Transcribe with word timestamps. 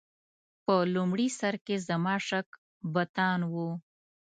په 0.65 0.75
لومړي 0.93 1.27
سر 1.39 1.53
کې 1.65 1.75
زما 1.87 2.15
شک 2.29 2.47
بتان 2.93 3.39
و. 3.51 3.53